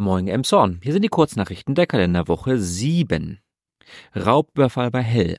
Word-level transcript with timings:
Moin 0.00 0.28
Emson. 0.28 0.80
Hier 0.82 0.94
sind 0.94 1.02
die 1.02 1.08
Kurznachrichten 1.08 1.74
der 1.74 1.86
Kalenderwoche 1.86 2.56
7. 2.56 3.38
Raubüberfall 4.16 4.90
bei 4.90 5.02
Hell. 5.02 5.36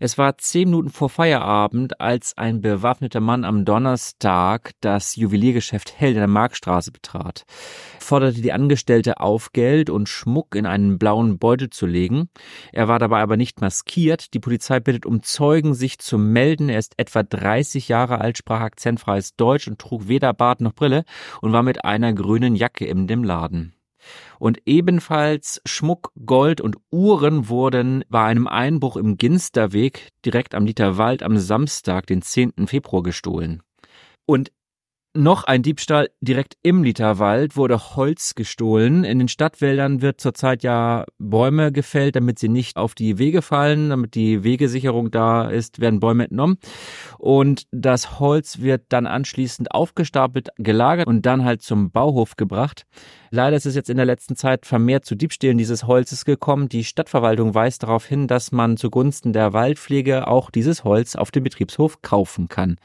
Es 0.00 0.16
war 0.16 0.38
zehn 0.38 0.70
Minuten 0.70 0.88
vor 0.88 1.10
Feierabend, 1.10 2.00
als 2.00 2.32
ein 2.38 2.62
bewaffneter 2.62 3.20
Mann 3.20 3.44
am 3.44 3.66
Donnerstag 3.66 4.70
das 4.80 5.16
Juweliergeschäft 5.16 5.92
Hell 6.00 6.12
in 6.12 6.20
der 6.20 6.26
Markstraße 6.26 6.90
betrat, 6.90 7.42
forderte 8.00 8.40
die 8.40 8.50
Angestellte 8.50 9.20
auf, 9.20 9.52
Geld 9.52 9.90
und 9.90 10.08
Schmuck 10.08 10.54
in 10.54 10.64
einen 10.64 10.98
blauen 10.98 11.38
Beutel 11.38 11.68
zu 11.68 11.84
legen. 11.84 12.30
Er 12.72 12.88
war 12.88 12.98
dabei 12.98 13.20
aber 13.20 13.36
nicht 13.36 13.60
maskiert. 13.60 14.32
Die 14.32 14.40
Polizei 14.40 14.80
bittet 14.80 15.04
um 15.04 15.22
Zeugen, 15.22 15.74
sich 15.74 15.98
zu 15.98 16.16
melden. 16.16 16.70
Er 16.70 16.78
ist 16.78 16.94
etwa 16.96 17.22
30 17.22 17.88
Jahre 17.88 18.22
alt, 18.22 18.38
sprach 18.38 18.60
akzentfreies 18.60 19.36
Deutsch 19.36 19.68
und 19.68 19.78
trug 19.78 20.08
weder 20.08 20.32
Bart 20.32 20.62
noch 20.62 20.72
Brille 20.72 21.04
und 21.42 21.52
war 21.52 21.62
mit 21.62 21.84
einer 21.84 22.14
grünen 22.14 22.56
Jacke 22.56 22.86
in 22.86 23.06
dem 23.06 23.22
Laden. 23.22 23.74
Und 24.38 24.60
ebenfalls 24.66 25.60
Schmuck, 25.66 26.12
Gold 26.24 26.60
und 26.60 26.76
Uhren 26.90 27.48
wurden 27.48 28.04
bei 28.08 28.24
einem 28.24 28.46
Einbruch 28.46 28.96
im 28.96 29.16
Ginsterweg 29.16 30.08
direkt 30.24 30.54
am 30.54 30.66
Literwald 30.66 31.22
am 31.22 31.38
Samstag, 31.38 32.06
den 32.06 32.22
10. 32.22 32.66
Februar 32.66 33.02
gestohlen. 33.02 33.62
Und 34.26 34.52
noch 35.18 35.44
ein 35.44 35.62
Diebstahl 35.62 36.08
direkt 36.20 36.56
im 36.62 36.84
Literwald 36.84 37.56
wurde 37.56 37.96
Holz 37.96 38.34
gestohlen. 38.34 39.04
In 39.04 39.18
den 39.18 39.28
Stadtwäldern 39.28 40.00
wird 40.00 40.20
zurzeit 40.20 40.62
ja 40.62 41.04
Bäume 41.18 41.72
gefällt, 41.72 42.16
damit 42.16 42.38
sie 42.38 42.48
nicht 42.48 42.76
auf 42.76 42.94
die 42.94 43.18
Wege 43.18 43.42
fallen, 43.42 43.90
damit 43.90 44.14
die 44.14 44.44
Wegesicherung 44.44 45.10
da 45.10 45.48
ist, 45.50 45.80
werden 45.80 46.00
Bäume 46.00 46.24
entnommen. 46.24 46.58
Und 47.18 47.66
das 47.72 48.20
Holz 48.20 48.60
wird 48.60 48.84
dann 48.90 49.06
anschließend 49.06 49.72
aufgestapelt, 49.72 50.50
gelagert 50.56 51.08
und 51.08 51.26
dann 51.26 51.44
halt 51.44 51.62
zum 51.62 51.90
Bauhof 51.90 52.36
gebracht. 52.36 52.86
Leider 53.30 53.56
ist 53.56 53.66
es 53.66 53.74
jetzt 53.74 53.90
in 53.90 53.96
der 53.96 54.06
letzten 54.06 54.36
Zeit 54.36 54.66
vermehrt 54.66 55.04
zu 55.04 55.16
Diebstählen 55.16 55.58
dieses 55.58 55.84
Holzes 55.84 56.24
gekommen. 56.24 56.68
Die 56.68 56.84
Stadtverwaltung 56.84 57.54
weist 57.54 57.82
darauf 57.82 58.06
hin, 58.06 58.28
dass 58.28 58.52
man 58.52 58.76
zugunsten 58.76 59.32
der 59.32 59.52
Waldpflege 59.52 60.28
auch 60.28 60.50
dieses 60.50 60.84
Holz 60.84 61.16
auf 61.16 61.30
dem 61.32 61.42
Betriebshof 61.44 62.02
kaufen 62.02 62.48
kann. 62.48 62.76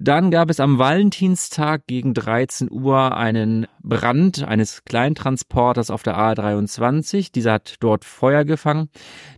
Dann 0.00 0.30
gab 0.30 0.48
es 0.48 0.60
am 0.60 0.78
Valentinstag 0.78 1.88
gegen 1.88 2.14
13 2.14 2.70
Uhr 2.70 3.16
einen 3.16 3.66
Brand 3.82 4.44
eines 4.44 4.84
Kleintransporters 4.84 5.90
auf 5.90 6.04
der 6.04 6.16
A23. 6.16 7.32
Dieser 7.32 7.54
hat 7.54 7.74
dort 7.80 8.04
Feuer 8.04 8.44
gefangen. 8.44 8.90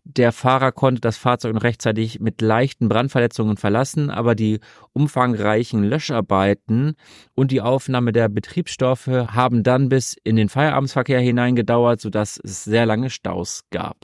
Der 0.04 0.32
Fahrer 0.32 0.70
konnte 0.70 1.00
das 1.00 1.16
Fahrzeug 1.16 1.54
noch 1.54 1.62
rechtzeitig 1.62 2.20
mit 2.20 2.42
leichten 2.42 2.90
Brandverletzungen 2.90 3.56
verlassen, 3.56 4.10
aber 4.10 4.34
die 4.34 4.60
umfangreichen 4.92 5.82
Löscharbeiten 5.82 6.94
und 7.34 7.52
die 7.52 7.62
Aufnahme 7.62 8.12
der 8.12 8.28
Betriebsstoffe 8.28 9.06
haben 9.06 9.62
dann 9.62 9.88
bis 9.88 10.14
in 10.24 10.36
den 10.36 10.50
Feierabendsverkehr 10.50 11.20
hineingedauert, 11.20 12.02
sodass 12.02 12.38
es 12.42 12.64
sehr 12.64 12.84
lange 12.84 13.08
Staus 13.08 13.62
gab. 13.70 13.96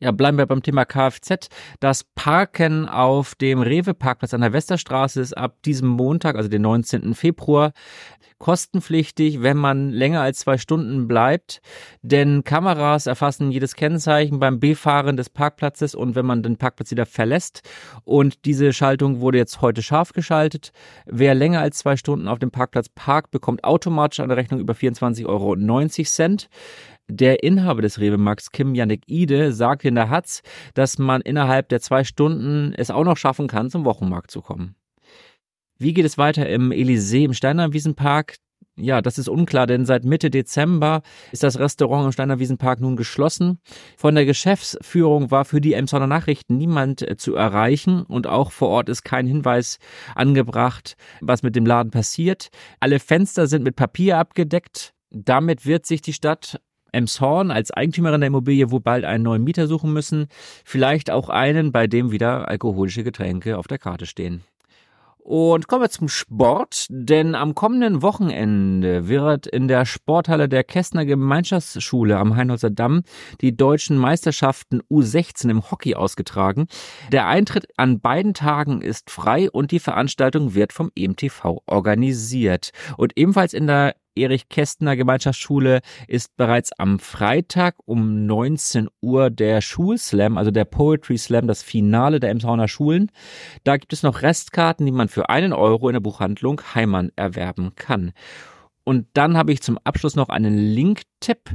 Ja, 0.00 0.10
bleiben 0.10 0.38
wir 0.38 0.46
beim 0.46 0.62
Thema 0.62 0.84
Kfz. 0.84 1.48
Das 1.80 2.04
Parken 2.04 2.88
auf 2.88 3.34
dem 3.34 3.60
Rewe-Parkplatz 3.60 4.34
an 4.34 4.40
der 4.40 4.52
Westerstraße 4.52 5.20
ist 5.20 5.36
ab 5.36 5.56
diesem 5.64 5.88
Montag, 5.88 6.36
also 6.36 6.48
den 6.48 6.62
19. 6.62 7.14
Februar, 7.14 7.72
kostenpflichtig, 8.38 9.42
wenn 9.42 9.56
man 9.56 9.90
länger 9.90 10.20
als 10.20 10.40
zwei 10.40 10.58
Stunden 10.58 11.08
bleibt. 11.08 11.60
Denn 12.02 12.44
Kameras 12.44 13.06
erfassen 13.06 13.50
jedes 13.50 13.74
Kennzeichen 13.74 14.38
beim 14.38 14.60
Befahren 14.60 15.16
des 15.16 15.30
Parkplatzes 15.30 15.94
und 15.94 16.14
wenn 16.14 16.26
man 16.26 16.42
den 16.42 16.56
Parkplatz 16.56 16.90
wieder 16.90 17.06
verlässt. 17.06 17.62
Und 18.04 18.44
diese 18.44 18.72
Schaltung 18.72 19.20
wurde 19.20 19.38
jetzt 19.38 19.60
heute 19.60 19.82
scharf 19.82 20.12
geschaltet. 20.12 20.72
Wer 21.06 21.34
länger 21.34 21.60
als 21.60 21.78
zwei 21.78 21.96
Stunden 21.96 22.28
auf 22.28 22.38
dem 22.38 22.50
Parkplatz 22.50 22.88
parkt, 22.88 23.30
bekommt 23.30 23.64
automatisch 23.64 24.20
eine 24.20 24.36
Rechnung 24.36 24.60
über 24.60 24.74
24,90 24.74 25.26
Euro. 25.26 25.56
Der 27.10 27.42
Inhaber 27.42 27.80
des 27.80 27.98
Rewe-Markts, 27.98 28.52
Kim 28.52 28.74
Janik 28.74 29.02
Ide, 29.06 29.52
sagte 29.52 29.88
in 29.88 29.94
der 29.94 30.10
Hatz, 30.10 30.42
dass 30.74 30.98
man 30.98 31.22
innerhalb 31.22 31.70
der 31.70 31.80
zwei 31.80 32.04
Stunden 32.04 32.74
es 32.76 32.90
auch 32.90 33.04
noch 33.04 33.16
schaffen 33.16 33.48
kann, 33.48 33.70
zum 33.70 33.86
Wochenmarkt 33.86 34.30
zu 34.30 34.42
kommen. 34.42 34.74
Wie 35.78 35.94
geht 35.94 36.04
es 36.04 36.18
weiter 36.18 36.48
im 36.48 36.70
Elysée 36.70 37.24
im 37.24 37.32
Steinerwiesenpark? 37.32 38.36
Ja, 38.76 39.00
das 39.00 39.18
ist 39.18 39.28
unklar, 39.28 39.66
denn 39.66 39.86
seit 39.86 40.04
Mitte 40.04 40.30
Dezember 40.30 41.02
ist 41.32 41.42
das 41.42 41.58
Restaurant 41.58 42.06
im 42.06 42.12
Steinerwiesenpark 42.12 42.80
nun 42.80 42.94
geschlossen. 42.94 43.58
Von 43.96 44.14
der 44.14 44.24
Geschäftsführung 44.24 45.30
war 45.30 45.44
für 45.44 45.60
die 45.60 45.72
Emsonner 45.72 46.06
Nachrichten 46.06 46.58
niemand 46.58 47.02
äh, 47.02 47.16
zu 47.16 47.34
erreichen 47.34 48.02
und 48.02 48.26
auch 48.26 48.52
vor 48.52 48.68
Ort 48.68 48.88
ist 48.88 49.02
kein 49.02 49.26
Hinweis 49.26 49.78
angebracht, 50.14 50.96
was 51.20 51.42
mit 51.42 51.56
dem 51.56 51.66
Laden 51.66 51.90
passiert. 51.90 52.48
Alle 52.80 53.00
Fenster 53.00 53.46
sind 53.46 53.64
mit 53.64 53.76
Papier 53.76 54.18
abgedeckt. 54.18 54.94
Damit 55.10 55.64
wird 55.64 55.86
sich 55.86 56.02
die 56.02 56.12
Stadt 56.12 56.60
Emshorn 56.92 57.50
als 57.50 57.70
Eigentümerin 57.70 58.20
der 58.20 58.28
Immobilie 58.28 58.70
wohl 58.70 58.80
bald 58.80 59.04
einen 59.04 59.24
neuen 59.24 59.44
Mieter 59.44 59.66
suchen 59.66 59.92
müssen, 59.92 60.26
vielleicht 60.64 61.10
auch 61.10 61.28
einen, 61.28 61.72
bei 61.72 61.86
dem 61.86 62.10
wieder 62.10 62.48
alkoholische 62.48 63.04
Getränke 63.04 63.58
auf 63.58 63.66
der 63.66 63.78
Karte 63.78 64.06
stehen. 64.06 64.42
Und 65.28 65.68
kommen 65.68 65.82
wir 65.82 65.90
zum 65.90 66.08
Sport, 66.08 66.86
denn 66.88 67.34
am 67.34 67.54
kommenden 67.54 68.00
Wochenende 68.00 69.08
wird 69.08 69.46
in 69.46 69.68
der 69.68 69.84
Sporthalle 69.84 70.48
der 70.48 70.64
Kästner 70.64 71.04
Gemeinschaftsschule 71.04 72.16
am 72.16 72.34
Heinholzer 72.34 72.70
Damm 72.70 73.02
die 73.42 73.54
deutschen 73.54 73.98
Meisterschaften 73.98 74.80
U16 74.90 75.50
im 75.50 75.70
Hockey 75.70 75.94
ausgetragen. 75.94 76.66
Der 77.12 77.26
Eintritt 77.26 77.66
an 77.76 78.00
beiden 78.00 78.32
Tagen 78.32 78.80
ist 78.80 79.10
frei 79.10 79.50
und 79.50 79.70
die 79.70 79.80
Veranstaltung 79.80 80.54
wird 80.54 80.72
vom 80.72 80.90
EMTV 80.96 81.58
organisiert. 81.66 82.70
Und 82.96 83.12
ebenfalls 83.16 83.52
in 83.52 83.66
der 83.66 83.96
Erich 84.18 84.48
Kästner 84.48 84.96
Gemeinschaftsschule 84.96 85.80
ist 86.06 86.36
bereits 86.36 86.72
am 86.72 86.98
Freitag 86.98 87.76
um 87.84 88.26
19 88.26 88.88
Uhr 89.00 89.30
der 89.30 89.60
Schulslam, 89.60 90.36
also 90.38 90.50
der 90.50 90.64
Poetry 90.64 91.18
Slam, 91.18 91.46
das 91.46 91.62
Finale 91.62 92.20
der 92.20 92.30
Emshorner 92.30 92.68
Schulen. 92.68 93.10
Da 93.64 93.76
gibt 93.76 93.92
es 93.92 94.02
noch 94.02 94.22
Restkarten, 94.22 94.86
die 94.86 94.92
man 94.92 95.08
für 95.08 95.28
einen 95.28 95.52
Euro 95.52 95.88
in 95.88 95.94
der 95.94 96.00
Buchhandlung 96.00 96.60
Heimann 96.74 97.10
erwerben 97.16 97.72
kann. 97.76 98.12
Und 98.88 99.06
dann 99.12 99.36
habe 99.36 99.52
ich 99.52 99.60
zum 99.60 99.78
Abschluss 99.84 100.16
noch 100.16 100.30
einen 100.30 100.56
Link-Tipp 100.56 101.50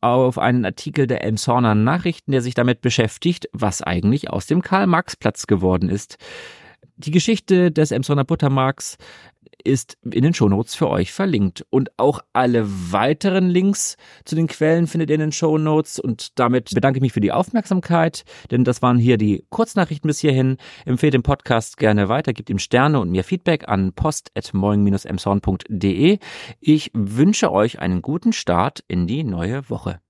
auf 0.00 0.38
einen 0.38 0.64
Artikel 0.64 1.06
der 1.06 1.22
Elmshorner 1.22 1.74
Nachrichten, 1.74 2.32
der 2.32 2.40
sich 2.40 2.54
damit 2.54 2.80
beschäftigt, 2.80 3.46
was 3.52 3.82
eigentlich 3.82 4.30
aus 4.30 4.46
dem 4.46 4.62
Karl-Marx-Platz 4.62 5.46
geworden 5.46 5.90
ist. 5.90 6.16
Die 6.96 7.10
Geschichte 7.10 7.70
des 7.70 7.90
Emshorner 7.90 8.24
Buttermarks 8.24 8.96
ist 9.64 9.96
in 10.04 10.22
den 10.22 10.34
Shownotes 10.34 10.74
für 10.74 10.90
euch 10.90 11.12
verlinkt. 11.12 11.64
Und 11.70 11.90
auch 11.96 12.20
alle 12.32 12.66
weiteren 12.92 13.48
Links 13.48 13.96
zu 14.24 14.34
den 14.34 14.48
Quellen 14.48 14.86
findet 14.86 15.10
ihr 15.10 15.14
in 15.14 15.20
den 15.20 15.32
Shownotes. 15.32 15.98
Und 15.98 16.38
damit 16.38 16.70
bedanke 16.74 16.98
ich 16.98 17.02
mich 17.02 17.12
für 17.12 17.20
die 17.20 17.32
Aufmerksamkeit, 17.32 18.24
denn 18.50 18.64
das 18.64 18.80
waren 18.82 18.98
hier 18.98 19.16
die 19.16 19.46
Kurznachrichten 19.48 20.08
bis 20.08 20.20
hierhin. 20.20 20.58
Empfehlt 20.84 21.14
den 21.14 21.22
Podcast 21.22 21.78
gerne 21.78 22.10
weiter, 22.10 22.32
gebt 22.32 22.50
ihm 22.50 22.58
Sterne 22.58 22.98
und 23.00 23.10
mir 23.10 23.24
Feedback 23.24 23.68
an 23.68 23.92
post.morgen-emshorn.de. 23.94 26.18
Ich 26.60 26.90
wünsche 26.92 27.50
euch 27.50 27.78
einen 27.78 28.02
guten 28.02 28.34
Start 28.34 28.84
in 28.88 29.06
die 29.06 29.24
neue 29.24 29.70
Woche. 29.70 30.02